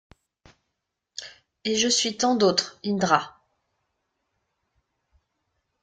Et 1.63 1.75
je 1.75 1.87
suis 1.87 2.17
tant 2.17 2.33
d’autres, 2.35 2.79
Indra. 2.83 3.39